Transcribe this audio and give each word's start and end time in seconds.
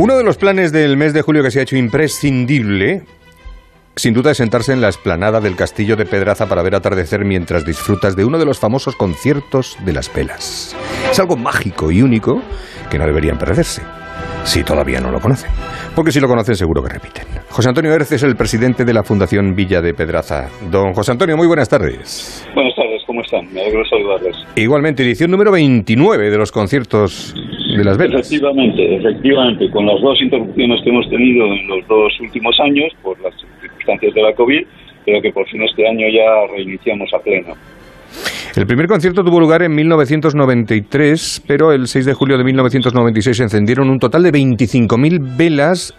Uno 0.00 0.16
de 0.16 0.22
los 0.22 0.36
planes 0.36 0.70
del 0.70 0.96
mes 0.96 1.12
de 1.12 1.22
julio 1.22 1.42
que 1.42 1.50
se 1.50 1.58
ha 1.58 1.62
hecho 1.62 1.76
imprescindible, 1.76 3.02
sin 3.96 4.14
duda, 4.14 4.30
es 4.30 4.36
sentarse 4.36 4.72
en 4.72 4.80
la 4.80 4.86
explanada 4.86 5.40
del 5.40 5.56
castillo 5.56 5.96
de 5.96 6.06
Pedraza 6.06 6.48
para 6.48 6.62
ver 6.62 6.76
atardecer 6.76 7.24
mientras 7.24 7.66
disfrutas 7.66 8.14
de 8.14 8.24
uno 8.24 8.38
de 8.38 8.44
los 8.44 8.60
famosos 8.60 8.94
conciertos 8.94 9.76
de 9.84 9.92
las 9.92 10.14
velas. 10.14 10.76
Es 11.10 11.18
algo 11.18 11.36
mágico 11.36 11.90
y 11.90 12.00
único 12.00 12.40
que 12.88 12.96
no 12.96 13.06
deberían 13.06 13.38
perderse, 13.38 13.82
si 14.44 14.62
todavía 14.62 15.00
no 15.00 15.10
lo 15.10 15.18
conocen. 15.18 15.50
Porque 15.96 16.12
si 16.12 16.20
lo 16.20 16.28
conocen 16.28 16.54
seguro 16.54 16.80
que 16.80 16.90
repiten. 16.90 17.24
José 17.50 17.70
Antonio 17.70 17.92
Erce 17.92 18.14
es 18.14 18.22
el 18.22 18.36
presidente 18.36 18.84
de 18.84 18.94
la 18.94 19.02
Fundación 19.02 19.56
Villa 19.56 19.80
de 19.80 19.94
Pedraza. 19.94 20.48
Don 20.70 20.92
José 20.92 21.10
Antonio, 21.10 21.36
muy 21.36 21.48
buenas 21.48 21.68
tardes. 21.68 22.48
Buenas 22.54 22.76
tardes, 22.76 23.02
¿cómo 23.04 23.20
están? 23.22 23.52
Me 23.52 23.62
alegro 23.62 23.82
saludarles. 23.84 24.36
Igualmente, 24.54 25.02
edición 25.02 25.32
número 25.32 25.50
29 25.50 26.30
de 26.30 26.38
los 26.38 26.52
conciertos 26.52 27.34
de 27.76 27.84
las 27.84 27.98
velas. 27.98 28.20
Efectivamente, 28.20 28.96
efectivamente, 28.96 29.70
con 29.70 29.86
las 29.86 30.00
dos 30.00 30.20
interrupciones 30.20 30.82
que 30.82 30.90
hemos 30.90 31.08
tenido 31.10 31.46
en 31.46 31.68
los 31.68 31.86
dos 31.88 32.20
últimos 32.20 32.58
años 32.60 32.92
por 33.02 33.20
las 33.20 33.34
circunstancias 33.60 34.14
de 34.14 34.22
la 34.22 34.32
COVID, 34.34 34.64
creo 35.04 35.22
que 35.22 35.32
por 35.32 35.46
fin 35.48 35.62
este 35.62 35.86
año 35.86 36.06
ya 36.08 36.52
reiniciamos 36.54 37.12
a 37.14 37.18
pleno. 37.18 37.54
El 38.56 38.66
primer 38.66 38.86
concierto 38.86 39.22
tuvo 39.22 39.38
lugar 39.38 39.62
en 39.62 39.74
1993, 39.74 41.44
pero 41.46 41.72
el 41.72 41.86
6 41.86 42.06
de 42.06 42.14
julio 42.14 42.38
de 42.38 42.44
1996 42.44 43.36
se 43.36 43.42
encendieron 43.44 43.90
un 43.90 43.98
total 43.98 44.22
de 44.22 44.32
25.000 44.32 45.36
velas. 45.36 45.94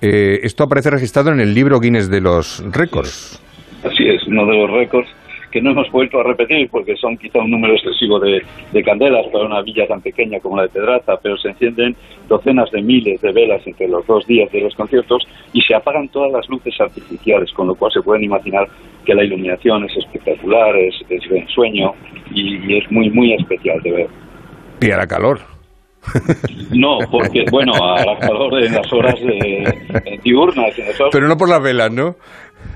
Eh, 0.00 0.40
esto 0.42 0.64
aparece 0.64 0.90
registrado 0.90 1.30
en 1.30 1.40
el 1.40 1.54
libro 1.54 1.80
Guinness 1.80 2.08
de 2.08 2.20
los 2.20 2.64
récords. 2.72 3.40
Así 3.84 4.04
es, 4.08 4.26
uno 4.26 4.46
de 4.46 4.56
los 4.56 4.70
récords 4.70 5.08
que 5.52 5.60
no 5.60 5.70
hemos 5.70 5.90
vuelto 5.92 6.18
a 6.18 6.24
repetir 6.24 6.68
porque 6.70 6.96
son 6.96 7.16
quizá 7.16 7.38
un 7.38 7.50
número 7.50 7.74
excesivo 7.74 8.18
de, 8.18 8.42
de, 8.72 8.82
candelas 8.82 9.26
para 9.28 9.44
una 9.46 9.62
villa 9.62 9.86
tan 9.86 10.00
pequeña 10.00 10.40
como 10.40 10.56
la 10.56 10.62
de 10.62 10.70
Pedraza, 10.70 11.16
pero 11.22 11.36
se 11.36 11.50
encienden 11.50 11.94
docenas 12.28 12.70
de 12.72 12.82
miles 12.82 13.20
de 13.20 13.32
velas 13.32 13.64
entre 13.66 13.86
los 13.86 14.04
dos 14.06 14.26
días 14.26 14.50
de 14.50 14.62
los 14.62 14.74
conciertos 14.74 15.22
y 15.52 15.60
se 15.60 15.74
apagan 15.74 16.08
todas 16.08 16.32
las 16.32 16.48
luces 16.48 16.74
artificiales, 16.80 17.52
con 17.52 17.68
lo 17.68 17.74
cual 17.74 17.92
se 17.92 18.00
pueden 18.00 18.24
imaginar 18.24 18.66
que 19.04 19.14
la 19.14 19.22
iluminación 19.22 19.84
es 19.84 19.96
espectacular, 19.96 20.74
es, 20.76 20.94
es 21.08 21.28
de 21.28 21.38
ensueño 21.38 21.92
y, 22.34 22.72
y 22.72 22.78
es 22.78 22.90
muy, 22.90 23.10
muy 23.10 23.34
especial 23.34 23.80
de 23.82 23.92
ver. 23.92 24.08
Y 24.80 24.90
hará 24.90 25.06
calor. 25.06 25.52
No, 26.72 26.98
porque, 27.10 27.44
bueno, 27.50 27.72
hará 27.74 28.18
calor 28.18 28.62
en 28.62 28.72
las 28.72 28.92
horas 28.92 29.14
de, 29.20 30.18
diurnas. 30.24 30.76
En 30.78 30.86
las 30.86 31.00
horas... 31.00 31.10
Pero 31.12 31.28
no 31.28 31.36
por 31.36 31.48
las 31.48 31.62
velas, 31.62 31.92
¿no? 31.92 32.16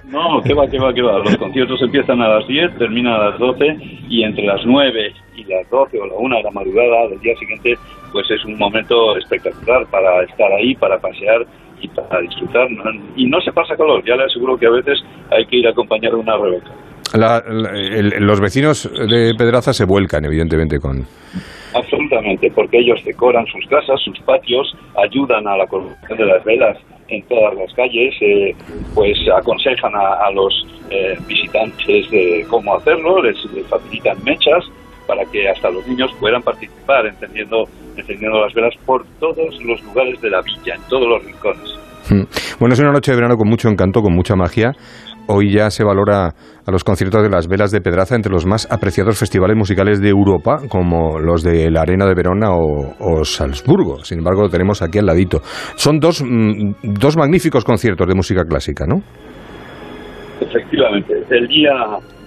No, 0.07 0.41
que 0.43 0.55
va, 0.55 0.69
que 0.69 0.79
va, 0.79 0.95
que 0.95 1.03
va. 1.03 1.19
Los 1.19 1.37
conciertos 1.37 1.83
empiezan 1.83 2.21
a 2.23 2.29
las 2.29 2.47
10, 2.47 2.79
terminan 2.79 3.15
a 3.15 3.31
las 3.31 3.39
12 3.39 3.77
y 4.09 4.23
entre 4.23 4.45
las 4.45 4.65
9 4.65 5.13
y 5.37 5.45
las 5.45 5.69
12 5.69 5.99
o 5.99 6.07
la 6.07 6.15
1 6.15 6.37
de 6.37 6.43
la 6.45 6.51
madrugada 6.53 7.09
del 7.09 7.21
día 7.21 7.37
siguiente, 7.37 7.77
pues 8.13 8.31
es 8.31 8.45
un 8.45 8.57
momento 8.57 9.17
espectacular 9.17 9.85
para 9.87 10.23
estar 10.23 10.53
ahí, 10.53 10.75
para 10.77 10.99
pasear 10.99 11.45
y 11.81 11.89
para 11.89 12.21
disfrutar. 12.21 12.69
Y 13.17 13.27
no 13.27 13.41
se 13.41 13.53
pasa 13.53 13.77
calor, 13.77 14.03
ya 14.07 14.15
le 14.17 14.25
aseguro 14.25 14.57
que 14.57 14.67
a 14.67 14.71
veces 14.71 15.03
hay 15.31 15.45
que 15.47 15.57
ir 15.57 15.67
acompañado 15.67 16.17
de 16.17 16.23
una 16.23 16.37
rebeca. 16.37 16.71
La, 17.15 17.43
los 17.47 18.41
vecinos 18.41 18.91
de 18.93 19.35
Pedraza 19.37 19.73
se 19.73 19.85
vuelcan, 19.85 20.25
evidentemente, 20.25 20.79
con... 20.79 21.07
Porque 22.55 22.79
ellos 22.79 23.03
decoran 23.05 23.47
sus 23.47 23.67
casas, 23.67 24.01
sus 24.03 24.19
patios, 24.21 24.77
ayudan 24.97 25.47
a 25.47 25.57
la 25.57 25.67
colocación 25.67 26.19
de 26.19 26.27
las 26.27 26.45
velas 26.45 26.79
en 27.09 27.23
todas 27.25 27.55
las 27.55 27.73
calles, 27.75 28.15
eh, 28.21 28.55
pues 28.95 29.17
aconsejan 29.35 29.93
a, 29.95 30.31
los 30.33 30.67
eh, 30.91 31.17
visitantes 31.27 32.11
de 32.11 32.45
cómo 32.49 32.75
hacerlo, 32.77 33.23
les, 33.23 33.37
les, 33.53 33.67
facilitan 33.67 34.23
mechas 34.25 34.65
para 35.07 35.25
que 35.27 35.49
hasta 35.49 35.71
los 35.71 35.87
niños 35.87 36.11
puedan 36.19 36.43
participar 36.43 37.07
encendiendo, 37.07 37.65
encendiendo 37.97 38.41
las 38.41 38.53
velas 38.55 38.75
por 38.85 39.07
todos 39.21 39.63
los 39.63 39.83
lugares 39.85 40.21
de 40.21 40.31
la 40.31 40.43
villa, 40.43 40.75
en 40.75 40.83
todos 40.89 41.09
los 41.09 41.25
rincones. 41.25 41.79
Bueno, 42.61 42.75
es 42.75 42.81
una 42.81 42.93
noche 42.93 43.11
de 43.11 43.17
verano 43.17 43.37
con 43.37 43.49
mucho 43.49 43.69
encanto, 43.69 44.01
con 44.01 44.15
mucha 44.15 44.37
magia. 44.37 44.73
Hoy 45.29 45.53
ya 45.53 45.71
se 45.71 45.83
valora 45.83 46.29
a 46.29 46.71
los 46.71 46.85
conciertos 46.85 47.23
de 47.23 47.29
las 47.29 47.49
velas 47.49 47.73
de 47.73 47.81
Pedraza 47.81 48.15
entre 48.15 48.31
los 48.31 48.47
más 48.47 48.71
apreciados 48.71 49.19
festivales 49.19 49.57
musicales 49.57 50.01
de 50.01 50.09
Europa, 50.09 50.59
como 50.69 51.19
los 51.19 51.43
de 51.43 51.71
la 51.71 51.83
Arena 51.83 52.07
de 52.07 52.15
Verona 52.15 52.51
o, 52.53 52.95
o 53.01 53.25
Salzburgo. 53.25 54.05
Sin 54.05 54.19
embargo, 54.19 54.43
lo 54.43 54.49
tenemos 54.49 54.83
aquí 54.83 54.99
al 54.99 55.07
ladito. 55.07 55.41
Son 55.75 55.99
dos, 55.99 56.23
mm, 56.23 56.95
dos 57.01 57.17
magníficos 57.17 57.65
conciertos 57.65 58.07
de 58.07 58.15
música 58.15 58.45
clásica, 58.45 58.87
¿no? 58.87 59.03
Efectivamente. 60.41 61.15
El 61.31 61.49
día 61.49 61.73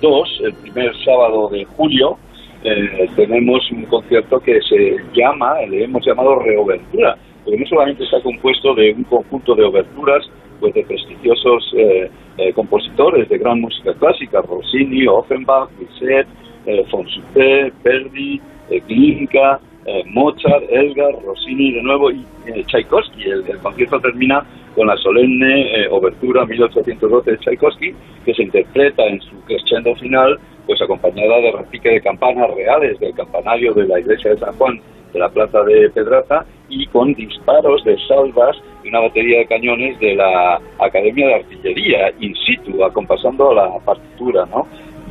2, 0.02 0.42
el 0.46 0.54
primer 0.56 0.92
sábado 1.06 1.48
de 1.50 1.64
julio, 1.66 2.18
eh, 2.64 3.08
tenemos 3.16 3.72
un 3.72 3.86
concierto 3.86 4.40
que 4.40 4.60
se 4.62 4.98
llama, 5.14 5.54
le 5.70 5.86
hemos 5.86 6.06
llamado 6.06 6.40
Reobertura, 6.40 7.16
porque 7.46 7.60
no 7.60 7.66
solamente 7.68 8.04
está 8.04 8.22
compuesto 8.22 8.76
de 8.76 8.94
un 8.94 9.04
conjunto 9.04 9.56
de 9.56 9.64
oberturas 9.64 10.26
pues 10.60 10.74
de 10.74 10.84
prestigiosos 10.84 11.74
eh, 11.76 12.10
eh, 12.38 12.54
compositores 12.54 13.28
de 13.28 13.38
gran 13.38 13.60
música 13.60 13.94
clásica, 13.94 14.42
Rossini, 14.42 15.06
Offenbach, 15.08 15.70
Bizet, 15.78 16.26
eh, 16.66 16.86
Fonsuté, 16.90 17.74
Verdi, 17.84 18.40
eh, 18.70 18.82
Glinka, 18.88 19.60
Mozart, 20.06 20.64
Elgar, 20.70 21.16
Rossini 21.26 21.72
de 21.74 21.82
nuevo 21.82 22.12
y 22.12 22.24
Tchaikovsky. 22.68 23.24
El, 23.24 23.44
el, 23.48 23.58
concierto 23.58 24.00
termina 24.00 24.46
con 24.76 24.86
la 24.86 24.96
solemne 24.98 25.88
obertura 25.90 26.46
1812 26.46 27.32
de 27.32 27.38
Tchaikovsky, 27.40 27.96
que 28.24 28.34
se 28.36 28.44
interpreta 28.44 29.04
en 29.08 29.20
su 29.20 29.42
crescendo 29.46 29.96
final, 29.96 30.40
pues 30.68 30.80
acompañada 30.82 31.42
de 31.42 31.52
repique 31.54 31.90
de 31.90 32.02
campanas 32.02 32.54
reales 32.54 33.00
del 33.00 33.16
campanario 33.16 33.74
de 33.74 33.88
la 33.88 34.00
iglesia 34.00 34.32
de 34.32 34.38
San 34.38 34.54
Juan 34.58 34.80
de 35.14 35.20
la 35.20 35.30
plaza 35.30 35.64
de 35.64 35.90
Pedraza 35.90 36.46
y 36.70 36.86
con 36.88 37.14
disparos 37.14 37.84
de 37.84 37.98
salvas 38.08 38.56
y 38.84 38.90
una 38.90 39.02
batería 39.02 39.40
de 39.40 39.46
cañones 39.48 40.00
de 40.00 40.16
la 40.16 40.60
Academia 40.80 41.28
de 41.28 41.36
Artillería 41.36 42.12
in 42.20 42.34
situ, 42.36 42.84
acompasando 42.84 43.54
la 43.54 43.80
partitura, 43.86 44.46
¿no? 44.46 44.68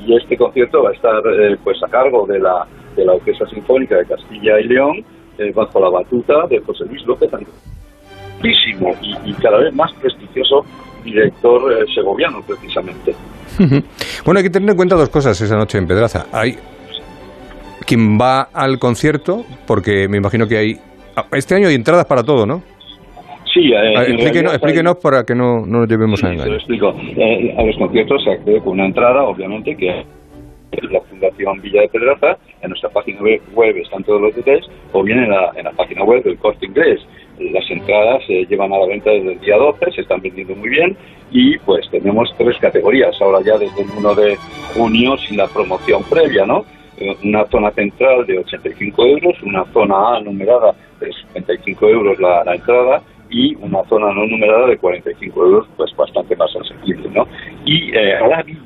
Y 0.07 0.17
este 0.17 0.37
concierto 0.37 0.83
va 0.83 0.91
a 0.91 0.93
estar 0.93 1.23
eh, 1.27 1.57
pues 1.63 1.83
a 1.83 1.89
cargo 1.89 2.27
de 2.27 2.39
la, 2.39 2.67
de 2.97 3.05
la 3.05 3.15
Orquesta 3.15 3.47
Sinfónica 3.47 3.97
de 3.97 4.07
Castilla 4.07 4.61
y 4.61 4.65
León, 4.65 5.05
eh, 5.39 5.53
bajo 5.55 5.81
la 5.81 5.91
batuta 5.91 6.47
de 6.49 6.61
José 6.61 6.85
Luis 6.87 7.05
López 7.07 7.31
Antísimo 7.33 8.95
y, 9.03 9.31
y 9.31 9.33
cada 9.35 9.59
vez 9.59 9.75
más 9.75 9.93
prestigioso 9.95 10.65
director 11.05 11.73
eh, 11.73 11.85
segoviano, 11.95 12.43
precisamente. 12.43 13.15
Bueno, 14.25 14.39
hay 14.39 14.45
que 14.45 14.51
tener 14.51 14.71
en 14.71 14.77
cuenta 14.77 14.95
dos 14.95 15.09
cosas 15.09 15.41
esa 15.41 15.57
noche 15.57 15.79
en 15.79 15.87
Pedraza. 15.87 16.27
Hay 16.33 16.59
quien 17.89 18.19
va 18.19 18.43
al 18.53 18.79
concierto, 18.79 19.45
porque 19.67 20.09
me 20.09 20.19
imagino 20.19 20.47
que 20.47 20.59
hay... 20.59 20.77
Este 21.33 21.55
año 21.55 21.69
hay 21.69 21.75
entradas 21.75 22.05
para 22.05 22.23
todo, 22.23 22.45
¿no? 22.45 22.63
Sí, 23.53 23.73
eh, 23.73 23.95
explíquenos, 24.09 24.53
explíquenos 24.53 24.97
para 24.99 25.25
que 25.25 25.35
no, 25.35 25.65
no 25.65 25.81
nos 25.81 25.89
llevemos 25.89 26.21
sí, 26.21 26.27
a 26.27 26.33
engaño. 26.33 26.51
Lo 26.51 26.57
explico. 26.59 26.95
Eh, 27.17 27.55
a 27.57 27.63
los 27.63 27.77
conciertos 27.79 28.23
se 28.23 28.33
accede 28.33 28.61
con 28.61 28.75
una 28.75 28.85
entrada, 28.85 29.23
obviamente, 29.25 29.75
que 29.75 30.05
es 30.71 30.91
la 30.91 31.01
Fundación 31.01 31.63
Villa 31.63 31.81
de 31.81 31.89
Pedraza. 31.89 32.37
En 32.61 32.69
nuestra 32.69 32.91
página 32.91 33.21
web 33.23 33.77
están 33.79 34.05
todos 34.05 34.21
los 34.21 34.37
detalles, 34.37 34.67
o 34.93 35.03
bien 35.03 35.21
en 35.21 35.31
la, 35.31 35.51
en 35.57 35.65
la 35.65 35.73
página 35.73 36.05
web 36.05 36.23
del 36.23 36.37
Corte 36.37 36.67
Inglés. 36.67 37.01
Las 37.41 37.71
entradas 37.71 38.23
se 38.27 38.45
llevan 38.45 38.73
a 38.75 38.79
la 38.79 38.87
venta 38.87 39.11
desde 39.11 39.33
el 39.33 39.41
día 39.41 39.57
12, 39.57 39.93
se 39.93 40.03
están 40.03 40.21
vendiendo 40.21 40.55
muy 40.57 40.69
bien 40.69 40.97
y 41.31 41.57
pues 41.59 41.89
tenemos 41.91 42.35
tres 42.37 42.59
categorías 42.59 43.15
ahora 43.21 43.39
ya 43.45 43.57
desde 43.57 43.83
el 43.83 43.89
1 43.97 44.15
de 44.15 44.37
junio 44.75 45.17
sin 45.19 45.37
la 45.37 45.47
promoción 45.47 46.03
previa, 46.11 46.45
¿no? 46.45 46.65
Una 47.25 47.47
zona 47.47 47.71
central 47.73 48.27
de 48.27 48.39
85 48.39 49.07
euros, 49.07 49.43
una 49.43 49.65
zona 49.73 50.17
A 50.17 50.21
numerada 50.21 50.75
de 51.01 51.13
55 51.33 51.89
euros 51.89 52.19
la, 52.19 52.43
entrada 52.55 53.03
y 53.31 53.55
una 53.57 53.85
zona 53.85 54.13
no 54.13 54.27
numerada 54.27 54.67
de 54.67 54.79
45 54.79 55.45
euros, 55.45 55.67
pues 55.77 55.95
bastante 55.97 56.35
más 56.37 56.51
asequible, 56.57 57.11
¿no? 57.11 57.27
Y 57.65 57.95
eh, 57.95 58.17
a 58.17 58.27
la 58.27 58.43
villa, 58.43 58.61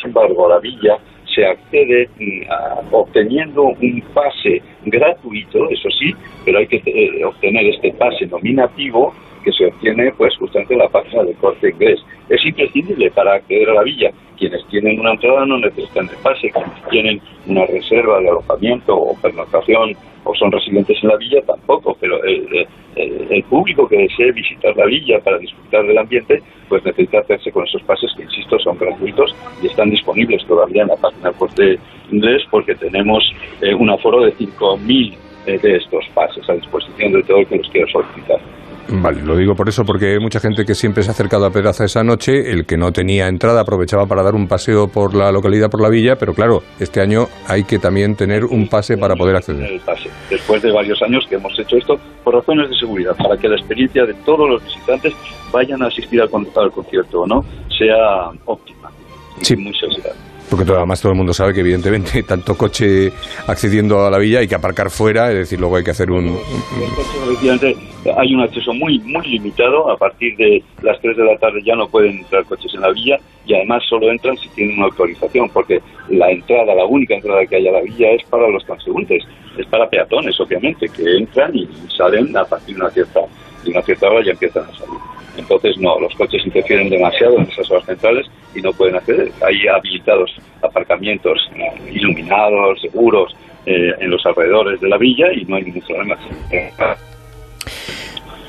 sin 0.00 0.08
embargo, 0.08 0.46
a 0.46 0.54
la 0.54 0.60
villa 0.60 0.98
se 1.34 1.44
accede 1.44 2.08
a, 2.48 2.80
obteniendo 2.92 3.62
un 3.64 4.02
pase 4.14 4.62
gratuito, 4.84 5.68
eso 5.68 5.88
sí, 5.90 6.14
pero 6.44 6.58
hay 6.58 6.66
que 6.66 6.82
eh, 6.86 7.24
obtener 7.24 7.66
este 7.66 7.92
pase 7.92 8.26
nominativo 8.26 9.12
que 9.44 9.52
se 9.52 9.66
obtiene 9.66 10.12
pues 10.16 10.36
justamente 10.36 10.74
en 10.74 10.80
la 10.80 10.88
página 10.88 11.22
del 11.22 11.36
corte 11.36 11.70
inglés. 11.70 12.00
Es 12.28 12.44
imprescindible 12.44 13.10
para 13.10 13.34
acceder 13.34 13.70
a 13.70 13.74
la 13.74 13.82
villa. 13.82 14.10
Quienes 14.36 14.66
tienen 14.68 14.98
una 14.98 15.12
entrada 15.12 15.46
no 15.46 15.58
necesitan 15.58 16.08
el 16.08 16.16
pase, 16.16 16.50
quienes 16.50 16.88
tienen 16.90 17.20
una 17.46 17.66
reserva 17.66 18.18
de 18.20 18.28
alojamiento 18.30 18.96
o 18.96 19.16
pernoctación 19.20 19.96
o 20.24 20.34
son 20.34 20.50
residentes 20.50 20.96
en 21.02 21.10
la 21.10 21.16
villa 21.16 21.42
tampoco, 21.42 21.96
pero 22.00 22.18
el, 22.24 22.66
público 23.50 23.86
que 23.86 23.98
desee 23.98 24.32
visitar 24.32 24.74
la 24.76 24.86
villa 24.86 25.20
para 25.20 25.38
disfrutar 25.38 25.86
del 25.86 25.98
ambiente, 25.98 26.42
pues 26.68 26.84
necesita 26.84 27.18
hacerse 27.18 27.52
con 27.52 27.64
esos 27.64 27.82
pases 27.82 28.10
que, 28.16 28.22
insisto, 28.22 28.58
son 28.58 28.78
gratuitos 28.78 29.34
y 29.62 29.66
están 29.66 29.90
disponibles 29.90 30.44
todavía 30.46 30.82
en 30.82 30.88
la 30.88 30.96
página 30.96 31.28
del 31.28 31.38
corte 31.38 31.78
inglés 32.10 32.42
porque 32.50 32.74
tenemos 32.74 33.22
eh, 33.60 33.74
un 33.74 33.90
aforo 33.90 34.22
de 34.22 34.32
5.000 34.34 35.14
eh, 35.46 35.58
de 35.58 35.76
estos 35.76 36.06
pases 36.14 36.48
a 36.48 36.54
disposición 36.54 37.12
de 37.12 37.22
todo 37.22 37.38
el 37.38 37.46
que 37.46 37.58
los 37.58 37.68
quiera 37.68 37.90
solicitar. 37.92 38.40
Vale, 38.88 39.22
lo 39.22 39.36
digo 39.36 39.54
por 39.54 39.68
eso, 39.68 39.84
porque 39.84 40.12
hay 40.12 40.18
mucha 40.18 40.40
gente 40.40 40.64
que 40.64 40.74
siempre 40.74 41.02
se 41.02 41.10
ha 41.10 41.12
acercado 41.12 41.46
a 41.46 41.50
Pedraza 41.50 41.84
esa 41.84 42.04
noche, 42.04 42.50
el 42.50 42.66
que 42.66 42.76
no 42.76 42.92
tenía 42.92 43.28
entrada 43.28 43.62
aprovechaba 43.62 44.06
para 44.06 44.22
dar 44.22 44.34
un 44.34 44.46
paseo 44.46 44.88
por 44.88 45.14
la 45.14 45.32
localidad, 45.32 45.70
por 45.70 45.80
la 45.80 45.88
villa, 45.88 46.16
pero 46.16 46.34
claro, 46.34 46.62
este 46.78 47.00
año 47.00 47.28
hay 47.48 47.64
que 47.64 47.78
también 47.78 48.14
tener 48.14 48.44
un 48.44 48.68
pase 48.68 48.96
para 48.96 49.16
poder 49.16 49.36
acceder. 49.36 49.72
El 49.72 49.80
pase. 49.80 50.10
Después 50.28 50.62
de 50.62 50.72
varios 50.72 51.00
años 51.02 51.24
que 51.28 51.36
hemos 51.36 51.58
hecho 51.58 51.76
esto 51.76 51.98
por 52.22 52.34
razones 52.34 52.68
de 52.70 52.76
seguridad, 52.76 53.16
para 53.16 53.36
que 53.36 53.48
la 53.48 53.56
experiencia 53.56 54.04
de 54.04 54.14
todos 54.24 54.48
los 54.48 54.64
visitantes 54.64 55.14
vayan 55.52 55.82
a 55.82 55.86
asistir 55.86 56.20
al, 56.20 56.28
al 56.56 56.70
concierto 56.70 57.22
o 57.22 57.26
no 57.26 57.44
sea 57.76 58.30
óptima. 58.44 58.90
Sí. 59.40 59.56
Muy 59.56 59.74
segura. 59.74 60.10
Porque 60.50 60.64
todo, 60.64 60.76
además 60.76 61.00
todo 61.00 61.12
el 61.12 61.18
mundo 61.18 61.32
sabe 61.32 61.54
que 61.54 61.60
evidentemente 61.60 62.22
tanto 62.28 62.56
coche 62.56 63.12
accediendo 63.46 64.04
a 64.04 64.10
la 64.10 64.18
villa 64.18 64.40
hay 64.40 64.48
que 64.48 64.54
aparcar 64.54 64.90
fuera, 64.90 65.30
es 65.30 65.38
decir, 65.38 65.60
luego 65.60 65.76
hay 65.76 65.84
que 65.84 65.90
hacer 65.90 66.10
un... 66.10 66.38
Hay 68.16 68.34
un 68.34 68.42
acceso 68.42 68.72
muy 68.74 68.98
muy 69.00 69.26
limitado. 69.26 69.90
A 69.90 69.96
partir 69.96 70.36
de 70.36 70.62
las 70.82 71.00
3 71.00 71.16
de 71.16 71.24
la 71.24 71.38
tarde 71.38 71.62
ya 71.64 71.74
no 71.74 71.88
pueden 71.88 72.18
entrar 72.18 72.44
coches 72.44 72.72
en 72.74 72.80
la 72.80 72.90
villa 72.90 73.16
y 73.46 73.54
además 73.54 73.82
solo 73.88 74.10
entran 74.10 74.36
si 74.38 74.48
tienen 74.50 74.76
una 74.76 74.86
autorización, 74.86 75.48
porque 75.50 75.80
la 76.08 76.30
entrada, 76.30 76.74
la 76.74 76.84
única 76.84 77.14
entrada 77.14 77.44
que 77.46 77.56
hay 77.56 77.68
a 77.68 77.72
la 77.72 77.82
villa 77.82 78.10
es 78.12 78.24
para 78.24 78.48
los 78.48 78.64
transeúntes, 78.64 79.22
es 79.58 79.66
para 79.66 79.88
peatones, 79.88 80.38
obviamente, 80.40 80.88
que 80.88 81.16
entran 81.16 81.54
y 81.54 81.68
salen 81.96 82.36
a 82.36 82.44
partir 82.44 82.76
de 82.76 82.82
una 82.82 82.90
cierta, 82.90 83.20
de 83.64 83.70
una 83.70 83.82
cierta 83.82 84.08
hora 84.08 84.24
ya 84.24 84.32
empiezan 84.32 84.64
a 84.64 84.78
salir. 84.78 85.03
Entonces, 85.36 85.76
no, 85.78 85.98
los 86.00 86.14
coches 86.14 86.42
interfieren 86.44 86.88
demasiado 86.90 87.38
en 87.38 87.42
esas 87.44 87.70
horas 87.70 87.84
centrales 87.86 88.26
y 88.54 88.60
no 88.62 88.72
pueden 88.72 88.96
acceder. 88.96 89.30
Hay 89.46 89.66
habilitados 89.66 90.30
aparcamientos 90.62 91.38
eh, 91.56 91.90
iluminados, 91.92 92.80
seguros, 92.80 93.34
eh, 93.66 93.92
en 93.98 94.10
los 94.10 94.24
alrededores 94.26 94.80
de 94.80 94.88
la 94.88 94.98
villa 94.98 95.26
y 95.34 95.44
no 95.46 95.56
hay 95.56 95.64
ningún 95.64 95.82
problema. 95.82 96.16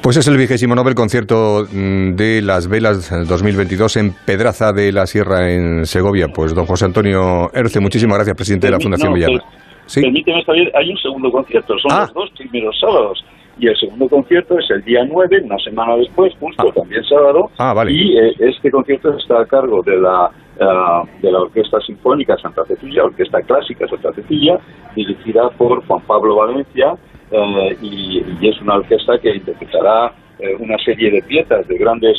Pues 0.02 0.18
es 0.18 0.28
el 0.28 0.38
vigésimo 0.38 0.76
Nobel 0.76 0.94
concierto 0.94 1.66
mm, 1.72 2.12
de 2.16 2.42
las 2.44 2.68
velas 2.68 3.10
2022 3.28 3.98
en 3.98 4.14
Pedraza 4.26 4.72
de 4.72 4.92
la 4.92 5.08
Sierra, 5.08 5.52
en 5.52 5.86
Segovia. 5.88 6.28
Pues 6.28 6.54
don 6.54 6.66
José 6.68 6.86
Antonio 6.86 7.50
Erce, 7.54 7.80
muchísimas 7.80 8.18
gracias, 8.18 8.36
presidente 8.36 8.68
de 8.68 8.72
la 8.72 8.80
Fundación 8.80 9.10
No, 9.10 9.16
Villana. 9.16 9.40
pues, 9.42 9.64
¿Sí? 9.88 10.02
Permíteme, 10.02 10.44
Javier, 10.44 10.72
hay 10.76 10.90
un 10.92 10.98
segundo 10.98 11.32
concierto, 11.32 11.74
son 11.80 11.92
Ah. 11.92 12.02
los 12.02 12.14
dos 12.14 12.32
primeros 12.38 12.76
sábados. 12.80 13.24
Y 13.58 13.68
el 13.68 13.78
segundo 13.78 14.10
concierto 14.10 14.60
es 14.60 14.70
el 14.70 14.84
día 14.84 15.06
9, 15.06 15.42
una 15.46 15.58
semana 15.60 15.96
después, 15.96 16.34
justo 16.40 16.68
Ah. 16.70 16.74
también 16.76 17.04
sábado. 17.06 17.50
Ah, 17.58 17.74
vale. 17.74 17.92
Y 17.94 18.18
eh, 18.18 18.34
este 18.40 18.70
concierto 18.70 19.16
está 19.18 19.40
a 19.42 19.46
cargo 19.46 19.82
de 19.82 19.96
la, 19.98 20.30
ah, 20.60 21.04
de 21.22 21.32
la 21.32 21.40
Orquesta 21.40 21.80
Sinfónica 21.82 22.36
Santa 22.38 22.66
Cecilia, 22.66 23.06
Orquesta 23.06 23.42
Clásica 23.42 23.88
Santa 23.88 24.12
Cecilia, 24.14 24.60
dirigida 24.96 25.50
por 25.52 25.86
Juan 25.86 26.02
Pablo 26.06 26.36
Valencia. 26.36 26.96
eh, 27.32 27.78
y, 27.82 28.24
y 28.40 28.48
es 28.50 28.62
una 28.62 28.76
orquesta 28.76 29.18
que 29.20 29.36
interpretará 29.36 30.14
una 30.60 30.78
serie 30.80 31.10
de 31.12 31.22
piezas 31.24 31.66
de 31.68 31.78
grandes 31.78 32.18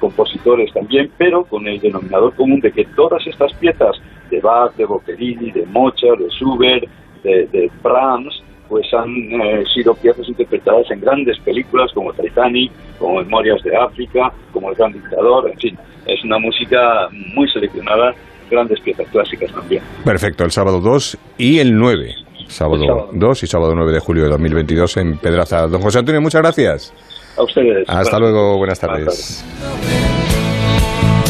compositores 0.00 0.72
también, 0.72 1.10
pero 1.18 1.44
con 1.44 1.66
el 1.68 1.78
denominador 1.78 2.34
común 2.34 2.58
de 2.60 2.72
que 2.72 2.84
todas 2.96 3.24
estas 3.26 3.52
piezas 3.54 3.96
de 4.30 4.40
Bach, 4.40 4.74
de 4.76 4.86
Boccherini, 4.86 5.50
de 5.52 5.66
Mozart, 5.66 6.18
de 6.18 6.28
Schubert, 6.30 6.84
de, 7.22 7.46
de 7.48 7.70
Brahms, 7.82 8.42
pues 8.70 8.86
han 8.94 9.10
eh, 9.10 9.64
sido 9.74 9.94
piezas 9.94 10.26
interpretadas 10.28 10.88
en 10.92 11.00
grandes 11.00 11.38
películas 11.40 11.90
como 11.92 12.12
Titanic, 12.12 12.70
como 12.98 13.16
Memorias 13.16 13.60
de 13.64 13.76
África, 13.76 14.32
como 14.52 14.70
El 14.70 14.76
Gran 14.76 14.92
Dictador, 14.92 15.50
en 15.50 15.58
fin, 15.58 15.78
es 16.06 16.24
una 16.24 16.38
música 16.38 17.08
muy 17.34 17.50
seleccionada, 17.50 18.14
grandes 18.48 18.80
piezas 18.80 19.08
clásicas 19.08 19.52
también. 19.52 19.82
Perfecto, 20.04 20.44
el 20.44 20.52
sábado 20.52 20.80
2 20.80 21.18
y 21.36 21.58
el 21.58 21.76
9. 21.76 22.14
Sábado 22.46 22.82
El 22.82 22.88
sábado. 22.88 23.10
2 23.12 23.42
y 23.42 23.46
sábado 23.46 23.74
9 23.74 23.92
de 23.92 24.00
julio 24.00 24.22
de 24.24 24.30
2022 24.30 24.96
en 24.98 25.18
Pedraza. 25.18 25.66
Don 25.66 25.82
José 25.82 25.98
Antonio, 25.98 26.20
muchas 26.20 26.40
gracias. 26.40 26.94
A 27.36 27.42
ustedes. 27.42 27.88
Hasta 27.88 28.18
luego, 28.18 28.56
buenas 28.56 28.80
Buenas 28.80 29.04
tardes. 29.04 30.09